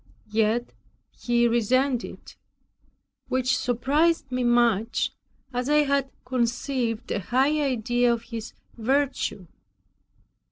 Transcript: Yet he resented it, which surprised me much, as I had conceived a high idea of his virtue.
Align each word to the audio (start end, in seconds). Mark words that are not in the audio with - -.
Yet 0.31 0.73
he 1.11 1.47
resented 1.47 2.03
it, 2.09 2.35
which 3.27 3.55
surprised 3.55 4.31
me 4.31 4.43
much, 4.43 5.13
as 5.53 5.69
I 5.69 5.83
had 5.83 6.09
conceived 6.25 7.11
a 7.11 7.19
high 7.19 7.61
idea 7.63 8.11
of 8.11 8.23
his 8.23 8.53
virtue. 8.75 9.45